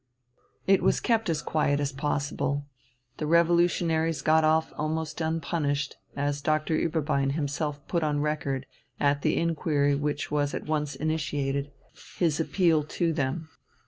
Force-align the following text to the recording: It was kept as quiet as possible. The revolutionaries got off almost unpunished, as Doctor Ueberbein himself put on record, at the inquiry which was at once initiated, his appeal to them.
It 0.65 0.81
was 0.81 0.99
kept 0.99 1.29
as 1.29 1.43
quiet 1.43 1.79
as 1.79 1.91
possible. 1.91 2.65
The 3.17 3.27
revolutionaries 3.27 4.23
got 4.23 4.43
off 4.43 4.73
almost 4.75 5.21
unpunished, 5.21 5.95
as 6.15 6.41
Doctor 6.41 6.75
Ueberbein 6.75 7.33
himself 7.33 7.87
put 7.87 8.01
on 8.01 8.19
record, 8.19 8.65
at 8.99 9.21
the 9.21 9.37
inquiry 9.37 9.93
which 9.93 10.31
was 10.31 10.55
at 10.55 10.65
once 10.65 10.95
initiated, 10.95 11.71
his 12.17 12.39
appeal 12.39 12.81
to 12.85 13.13
them. 13.13 13.49